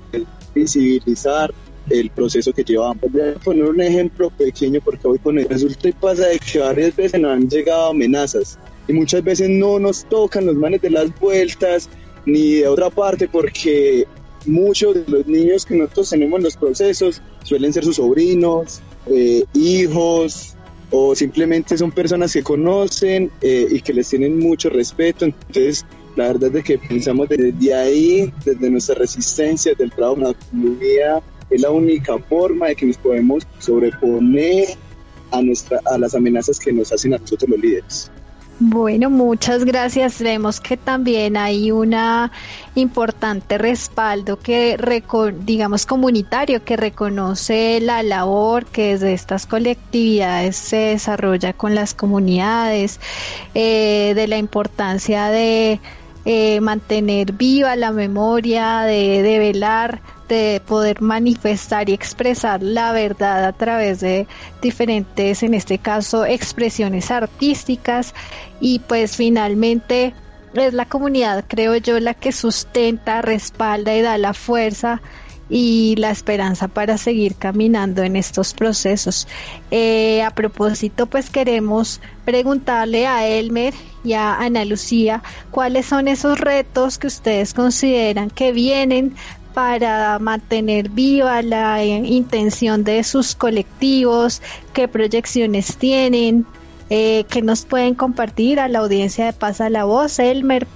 [0.53, 1.53] visibilizar
[1.89, 3.11] el proceso que llevamos.
[3.11, 6.59] Voy a poner un ejemplo pequeño porque hoy con el resulta y pasa de que
[6.59, 8.57] varias veces nos han llegado amenazas
[8.87, 11.89] y muchas veces no nos tocan los manes de las vueltas
[12.25, 14.05] ni de otra parte porque
[14.45, 19.43] muchos de los niños que nosotros tenemos en los procesos suelen ser sus sobrinos, eh,
[19.53, 20.55] hijos
[20.91, 25.25] o simplemente son personas que conocen eh, y que les tienen mucho respeto.
[25.25, 25.85] Entonces,
[26.15, 31.23] la verdad es que pensamos desde ahí, desde nuestra resistencia, del trabajo en la comunidad,
[31.49, 34.69] es la única forma de que nos podemos sobreponer
[35.31, 38.11] a, nuestra, a las amenazas que nos hacen a nosotros los líderes.
[38.63, 40.21] Bueno, muchas gracias.
[40.21, 42.31] Vemos que también hay una
[42.75, 44.77] importante respaldo que,
[45.39, 52.99] digamos, comunitario que reconoce la labor que desde estas colectividades se desarrolla con las comunidades,
[53.55, 55.79] eh, de la importancia de
[56.25, 63.43] eh, mantener viva la memoria, de, de velar de poder manifestar y expresar la verdad
[63.43, 64.27] a través de
[64.61, 68.13] diferentes, en este caso, expresiones artísticas
[68.61, 70.13] y pues finalmente
[70.53, 75.01] es la comunidad, creo yo, la que sustenta, respalda y da la fuerza
[75.49, 79.27] y la esperanza para seguir caminando en estos procesos.
[79.69, 83.73] Eh, a propósito, pues queremos preguntarle a Elmer
[84.05, 85.21] y a Ana Lucía
[85.51, 89.13] cuáles son esos retos que ustedes consideran que vienen
[89.53, 94.41] para mantener viva la eh, intención de sus colectivos,
[94.73, 96.45] qué proyecciones tienen,
[96.89, 100.19] eh, que nos pueden compartir a la audiencia de Pasa la Voz.
[100.19, 100.67] Elmer,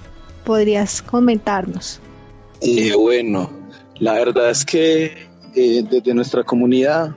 [0.44, 2.00] ¿podrías comentarnos?
[2.60, 3.50] Eh, bueno,
[3.98, 7.16] la verdad es que desde nuestra comunidad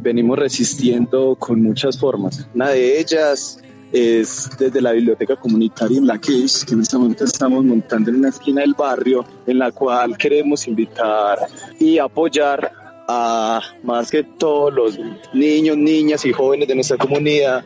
[0.00, 2.46] venimos resistiendo con muchas formas.
[2.54, 3.60] Una de ellas
[3.92, 8.16] es desde la biblioteca comunitaria en la que, que en este momento estamos montando en
[8.16, 11.38] una esquina del barrio, en la cual queremos invitar
[11.78, 12.72] y apoyar
[13.08, 14.98] a más que todos los
[15.32, 17.64] niños, niñas y jóvenes de nuestra comunidad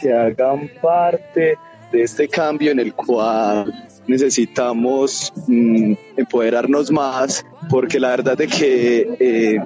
[0.00, 1.58] que hagan parte
[1.92, 3.72] de este cambio en el cual
[4.06, 9.58] necesitamos mm, empoderarnos más, porque la verdad es que eh,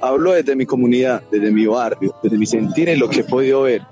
[0.00, 3.62] hablo desde mi comunidad, desde mi barrio, desde mi sentir y lo que he podido
[3.62, 3.82] ver.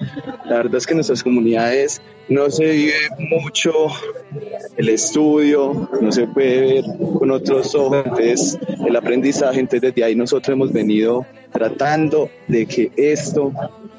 [0.44, 2.94] La verdad es que en nuestras comunidades no se vive
[3.30, 3.72] mucho
[4.76, 6.84] el estudio, no se puede ver
[7.18, 12.90] con otros ojos, entonces el aprendizaje, entonces desde ahí nosotros hemos venido tratando de que
[12.96, 13.52] esto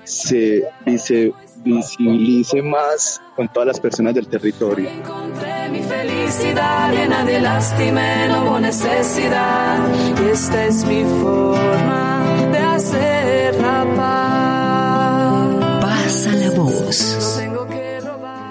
[0.04, 0.64] se,
[0.98, 1.34] se
[1.64, 4.90] visibilice más con todas las personas del territorio.
[4.90, 9.78] Encontré mi felicidad llena de lástima, no hubo necesidad.
[10.22, 15.82] Y esta es mi forma de hacer la paz.
[15.82, 17.42] Pasa la voz.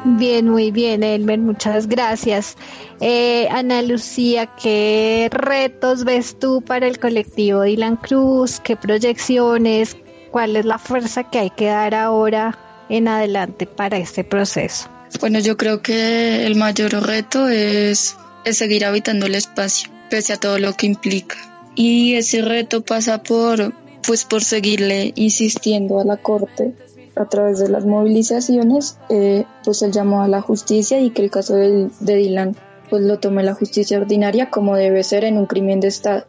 [0.05, 2.57] Bien, muy bien, Elmer, muchas gracias.
[3.01, 8.59] Eh, Ana Lucía, ¿qué retos ves tú para el colectivo Dylan Cruz?
[8.61, 9.97] ¿Qué proyecciones?
[10.31, 14.89] ¿Cuál es la fuerza que hay que dar ahora en adelante para este proceso?
[15.20, 20.59] Bueno, yo creo que el mayor reto es, seguir habitando el espacio, pese a todo
[20.59, 21.36] lo que implica.
[21.74, 23.72] Y ese reto pasa por,
[24.07, 26.74] pues, por seguirle insistiendo a la Corte
[27.16, 31.30] a través de las movilizaciones, eh, pues el llamado a la justicia y que el
[31.30, 32.57] caso de, Dylan
[32.89, 36.24] pues lo tome la justicia ordinaria como debe ser en un crimen de Estado.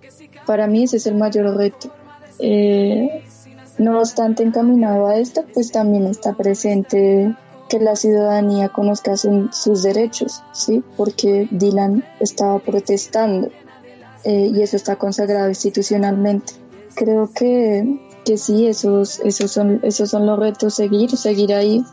[0.45, 1.91] Para mí ese es el mayor reto.
[2.39, 3.23] Eh,
[3.79, 7.35] no obstante, encaminado a esto, pues también está presente
[7.69, 10.83] que la ciudadanía conozca sus derechos, ¿sí?
[10.97, 13.49] Porque Dylan estaba protestando
[14.25, 16.53] eh, y eso está consagrado institucionalmente.
[16.95, 21.83] Creo que, que sí, esos, esos, son, esos son los retos, seguir, seguir ahí.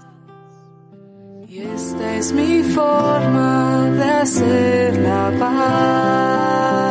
[1.47, 6.86] Y esta es mi forma de hacer la paz.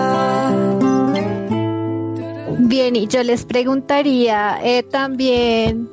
[2.67, 5.87] Bien, y yo les preguntaría eh, también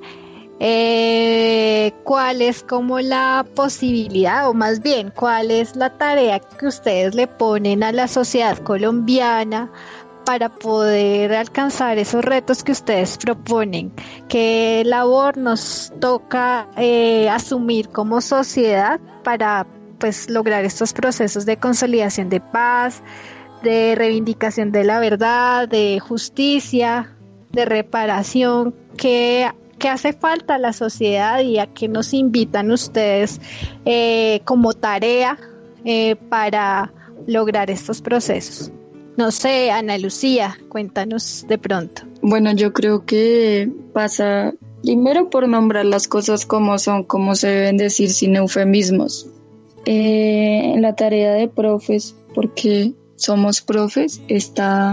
[0.58, 7.14] eh, cuál es como la posibilidad, o más bien, cuál es la tarea que ustedes
[7.14, 9.70] le ponen a la sociedad colombiana
[10.24, 13.92] para poder alcanzar esos retos que ustedes proponen.
[14.30, 19.66] ¿Qué labor nos toca eh, asumir como sociedad para
[19.98, 23.02] pues lograr estos procesos de consolidación de paz,
[23.62, 27.16] de reivindicación de la verdad, de justicia,
[27.52, 29.48] de reparación, que,
[29.88, 33.40] hace falta a la sociedad y a qué nos invitan ustedes
[33.84, 35.38] eh, como tarea
[35.84, 36.92] eh, para
[37.26, 38.70] lograr estos procesos.
[39.16, 42.02] No sé, Ana Lucía, cuéntanos de pronto.
[42.22, 47.76] Bueno, yo creo que pasa primero por nombrar las cosas como son, como se deben
[47.76, 49.28] decir sin eufemismos.
[49.84, 54.92] Eh, la tarea de profes, porque somos profes está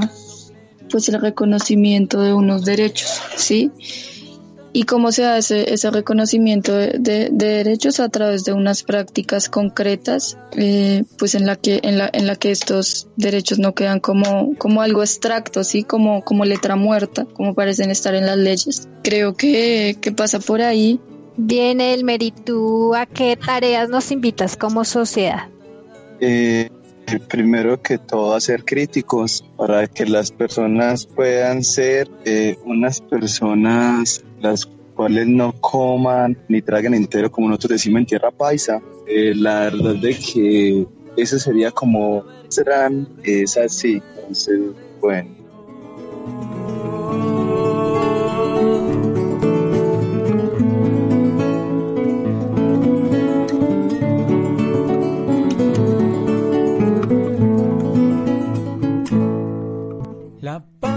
[0.89, 3.71] pues el reconocimiento de unos derechos, ¿sí?
[4.71, 7.99] ¿Y cómo se hace ese reconocimiento de, derechos?
[7.99, 12.35] A través de unas prácticas concretas, eh, pues en la, que, en, la, en la
[12.35, 15.83] que estos derechos no quedan como, como algo abstracto, ¿sí?
[15.83, 18.87] Como, como letra muerta, como parecen estar en las leyes.
[19.03, 20.99] Creo que, que pasa por ahí.
[21.35, 25.47] Bien, Elmer, ¿y tú a qué tareas nos invitas como sociedad?
[26.19, 26.69] Eh,
[27.27, 34.23] primero que todo a ser críticos para que las personas puedan ser eh, unas personas
[34.41, 38.81] las cuales no coman ni traguen entero como nosotros decimos en tierra paisa.
[39.07, 40.85] Eh, la verdad de que
[41.17, 44.01] eso sería como serán es así.
[44.17, 44.59] Entonces,
[45.01, 45.29] bueno.
[60.81, 60.88] Pa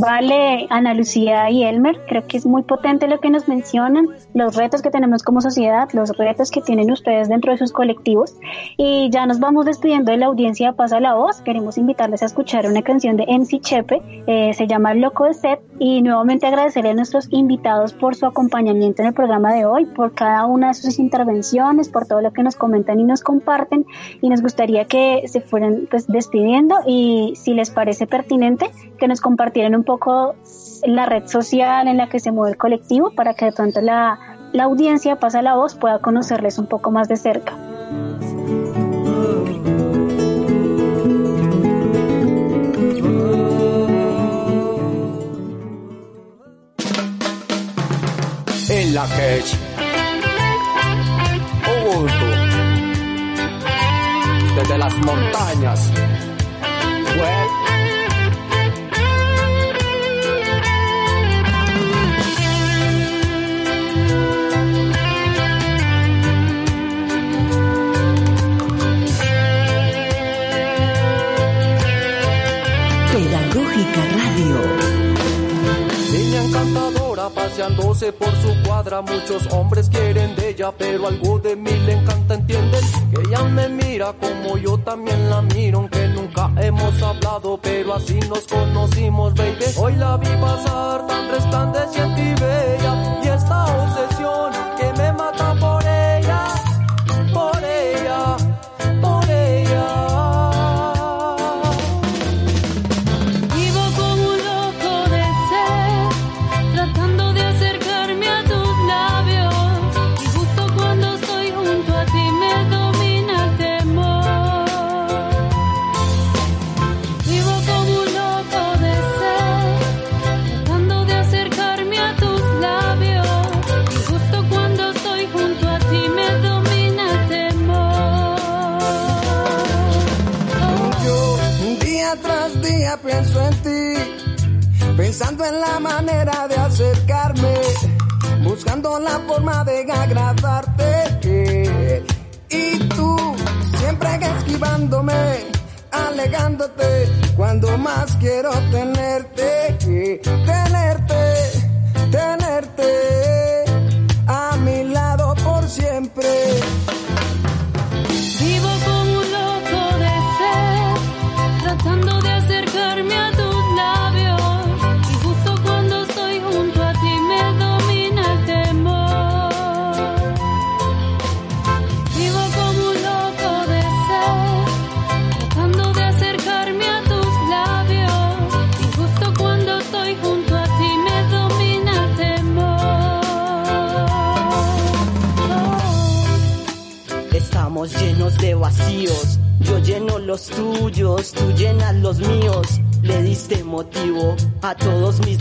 [0.00, 4.54] Vale, Ana Lucía y Elmer, creo que es muy potente lo que nos mencionan, los
[4.54, 8.36] retos que tenemos como sociedad, los retos que tienen ustedes dentro de sus colectivos.
[8.76, 11.40] Y ya nos vamos despidiendo de la audiencia Pasa la Voz.
[11.40, 15.60] Queremos invitarles a escuchar una canción de MC Chepe, eh, se llama Loco de Set.
[15.80, 20.12] Y nuevamente agradecerle a nuestros invitados por su acompañamiento en el programa de hoy, por
[20.12, 23.84] cada una de sus intervenciones, por todo lo que nos comentan y nos comparten.
[24.20, 29.20] Y nos gustaría que se fueran pues despidiendo y si les parece pertinente, que nos
[29.20, 30.34] compartieran un poco
[30.86, 34.18] la red social en la que se mueve el colectivo para que de pronto la,
[34.52, 37.54] la audiencia pasa la voz pueda conocerles un poco más de cerca.
[48.68, 49.56] En la Hedge
[51.72, 52.26] Ubuntu
[54.54, 55.92] desde las montañas
[77.30, 79.00] paseándose por su cuadra.
[79.02, 82.80] Muchos hombres quieren de ella, pero algo de mí le encanta, entienden
[83.10, 88.18] que ella me mira como yo también la miro, aunque nunca hemos hablado, pero así
[88.28, 89.64] nos conocimos, baby.
[89.76, 95.67] Hoy la vi pasar tan resplandeciente y bella, y esta obsesión que me mata por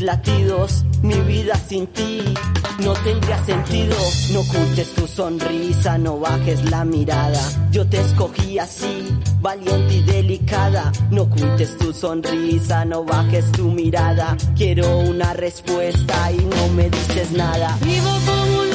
[0.07, 0.85] latidos.
[1.03, 2.23] Mi vida sin ti
[2.79, 3.95] no tendría sentido.
[4.31, 7.41] No ocultes tu sonrisa, no bajes la mirada.
[7.71, 9.05] Yo te escogí así,
[9.41, 10.91] valiente y delicada.
[11.11, 14.37] No ocultes tu sonrisa, no bajes tu mirada.
[14.55, 17.77] Quiero una respuesta y no me dices nada.
[17.81, 18.66] Vivo como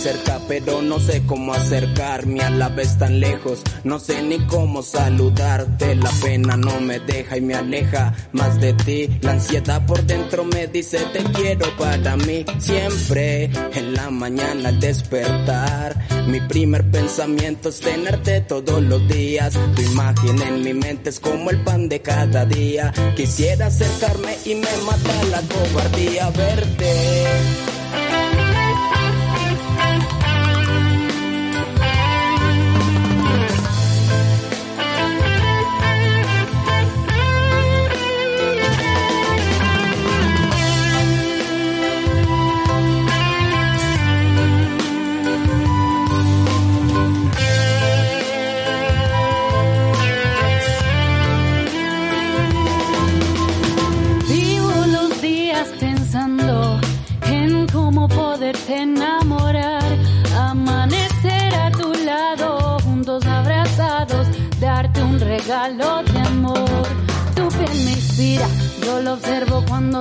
[0.00, 3.60] cerca, pero no sé cómo acercarme a la vez tan lejos.
[3.84, 8.72] No sé ni cómo saludarte, la pena no me deja y me aleja más de
[8.72, 9.08] ti.
[9.20, 13.50] La ansiedad por dentro me dice te quiero para mí siempre.
[13.74, 15.94] En la mañana al despertar,
[16.26, 19.52] mi primer pensamiento es tenerte todos los días.
[19.76, 22.90] Tu imagen en mi mente es como el pan de cada día.
[23.16, 27.79] Quisiera acercarme y me mata la cobardía verte.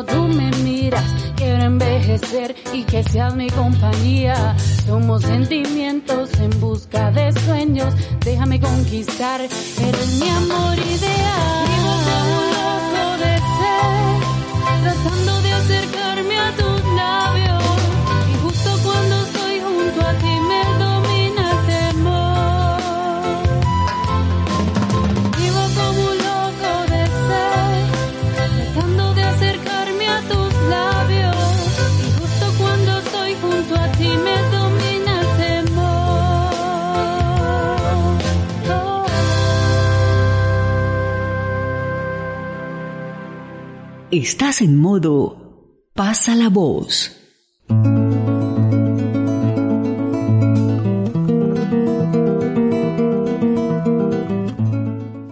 [0.05, 1.03] Tú me miras.
[1.35, 4.55] Quiero envejecer y que seas mi compañía.
[4.85, 7.93] Somos sentimientos en busca de sueños.
[8.25, 11.65] Déjame conquistar, eres mi amor ideal.
[11.69, 16.28] Vivo como un loco de ser, tratando de acercarme
[44.11, 45.37] Estás en modo
[45.93, 47.15] pasa la voz.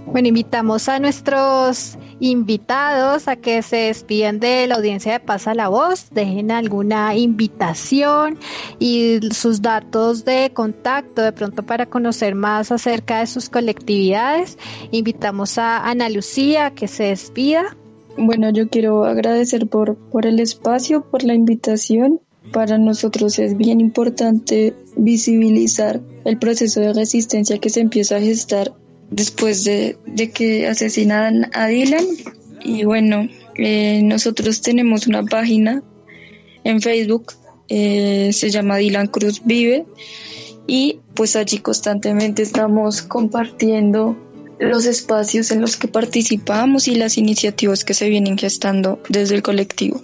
[0.06, 5.70] Bueno, invitamos a nuestros invitados a que se despidan de la audiencia de Pasa la
[5.70, 8.38] Voz, dejen alguna invitación
[8.78, 14.60] y sus datos de contacto de pronto para conocer más acerca de sus colectividades.
[14.92, 17.76] Invitamos a Ana Lucía que se despida.
[18.18, 22.20] Bueno, yo quiero agradecer por, por el espacio, por la invitación.
[22.52, 28.74] Para nosotros es bien importante visibilizar el proceso de resistencia que se empieza a gestar
[29.12, 29.98] después de,
[30.34, 32.06] que asesinan a Dylan.
[32.64, 35.84] Y bueno, eh, nosotros tenemos una página
[36.64, 37.34] en Facebook,
[37.70, 39.86] eh, se llama Dylan Cruz Vive,
[40.66, 44.18] y pues allí constantemente estamos compartiendo
[44.60, 49.44] los espacios en los que participamos y las iniciativas que se vienen gestando desde el
[49.44, 50.02] colectivo.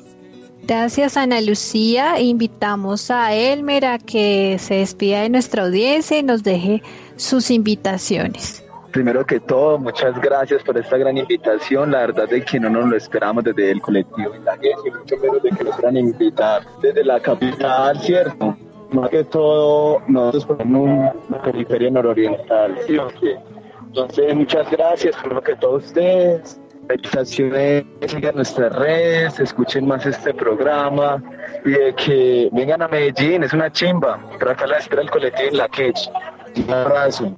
[0.66, 2.20] Gracias Ana Lucía.
[2.22, 6.82] Invitamos a Elmer a que se despida de nuestra audiencia y nos deje
[7.18, 8.64] sus invitaciones.
[8.92, 11.92] Primero que todo, muchas gracias por esta gran invitación.
[11.92, 15.50] La verdad es que no nos lo esperamos desde el colectivo y mucho menos de
[15.50, 18.56] que nos quieran invitar desde la capital, ¿cierto?
[18.92, 23.36] Más que todo, nosotros ponemos una periferia nororiental, ¿sí o qué?
[23.94, 26.60] Entonces, muchas gracias por lo que todos ustedes.
[26.88, 31.24] Felicitaciones, sigan nuestras redes, escuchen más este programa
[31.64, 34.20] y de que vengan a Medellín, es una chimba.
[34.68, 35.96] La espera el colectivo en la Quech.
[36.58, 37.38] Un abrazo.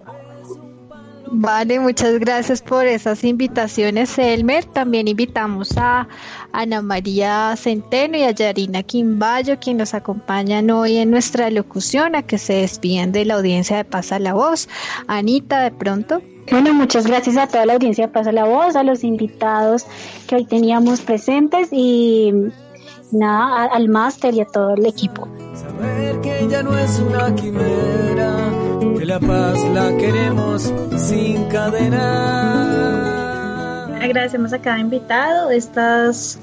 [1.29, 4.63] Vale, muchas gracias por esas invitaciones, Elmer.
[4.63, 6.07] También invitamos a
[6.53, 12.23] Ana María Centeno y a Yarina Quimbayo, quienes nos acompañan hoy en nuestra locución, a
[12.23, 14.69] que se despiden de la audiencia de Pasa la Voz.
[15.07, 16.21] Anita, de pronto.
[16.51, 19.85] Bueno, muchas gracias a toda la audiencia Pasa la Voz, a los invitados
[20.27, 22.31] que hoy teníamos presentes y
[23.11, 25.27] nada, al máster y a todo el equipo.
[25.53, 28.37] Saber que ya no es una quimera,
[28.97, 32.85] que la paz la queremos sin cadena.
[34.01, 35.49] Agradecemos a cada invitado.
[35.49, 36.39] Estas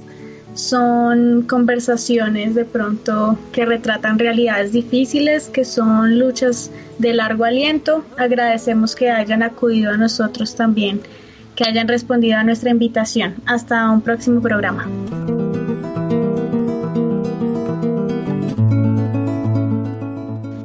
[0.55, 8.05] son conversaciones de pronto que retratan realidades difíciles, que son luchas de largo aliento.
[8.19, 11.01] Agradecemos que hayan acudido a nosotros también,
[11.57, 13.35] que hayan respondido a nuestra invitación.
[13.47, 14.89] Hasta un próximo programa.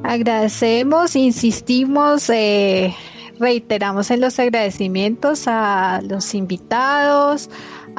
[0.03, 2.29] Agradecemos, insistimos.
[2.29, 2.93] Eh,
[3.39, 7.49] reiteramos en los agradecimientos a los invitados,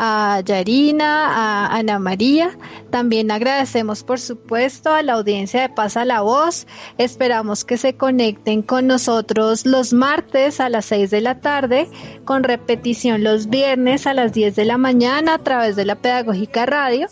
[0.00, 2.56] a Yarina, a Ana María.
[2.90, 6.68] También agradecemos, por supuesto, a la audiencia de Pasa la Voz.
[6.98, 11.88] Esperamos que se conecten con nosotros los martes a las 6 de la tarde,
[12.24, 16.64] con repetición los viernes a las 10 de la mañana a través de la Pedagógica
[16.64, 17.08] Radio.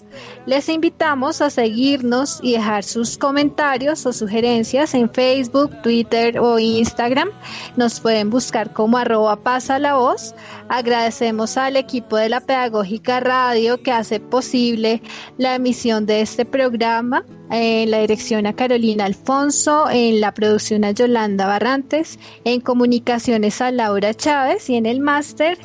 [0.47, 7.31] Les invitamos a seguirnos y dejar sus comentarios o sugerencias en Facebook, Twitter o Instagram.
[7.77, 10.37] Nos pueden buscar como arroba pasa la voz.
[10.69, 12.76] Agradecemos al equipo de la Pedagógica
[13.21, 15.03] Radio que hace posible
[15.39, 17.25] la emisión de este programa.
[17.51, 23.71] En la dirección a Carolina Alfonso, en la producción a Yolanda Barrantes, en comunicaciones a
[23.71, 25.57] Laura Chávez y en el máster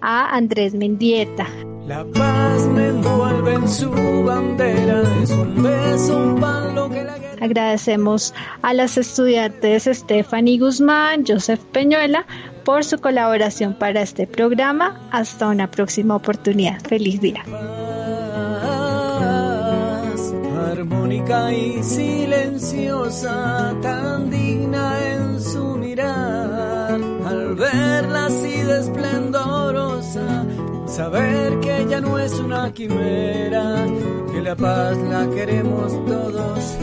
[0.00, 1.46] a Andrés Mendieta.
[1.86, 3.90] La paz me envuelve en su
[4.24, 11.24] bandera, es un beso, un pan, lo que la Agradecemos a las estudiantes Stephanie Guzmán,
[11.26, 12.26] Joseph Peñuela
[12.66, 15.00] por su colaboración para este programa.
[15.12, 16.80] Hasta una próxima oportunidad.
[16.82, 17.44] Feliz día.
[20.72, 30.44] armónica y silenciosa, tan digna en su mirar, al verla así de esplendorosa,
[30.86, 33.86] saber que ella no es una quimera,
[34.32, 36.76] que la paz la queremos todos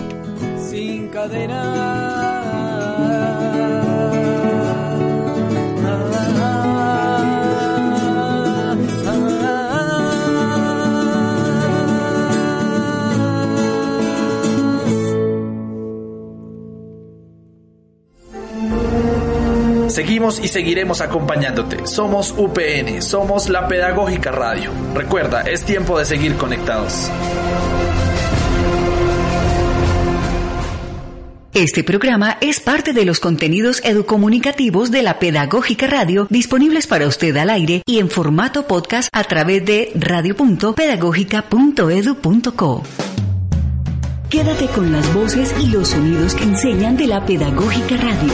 [0.58, 2.34] sin cadena.
[19.94, 21.86] Seguimos y seguiremos acompañándote.
[21.86, 24.72] Somos UPN, somos la Pedagógica Radio.
[24.96, 27.12] Recuerda, es tiempo de seguir conectados.
[31.54, 37.38] Este programa es parte de los contenidos educomunicativos de la Pedagógica Radio disponibles para usted
[37.38, 42.84] al aire y en formato podcast a través de radio.pedagógica.edu.co.
[44.32, 48.34] Quédate con las voces y los sonidos que enseñan de la Pedagógica Radio.